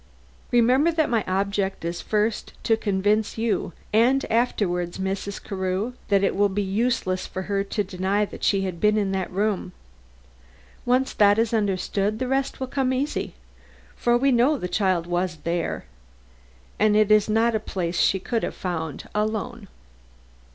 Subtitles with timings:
[0.49, 5.39] Remember that my object is first to convince you and afterward Mrs.
[5.43, 9.11] Carew, that it will be useless for her to deny that she has been in
[9.11, 9.73] that room.
[10.87, 13.35] Once that is understood, the rest will come easy;
[13.95, 15.85] for we know the child was there,
[16.79, 19.67] and it is not a place she could have found alone."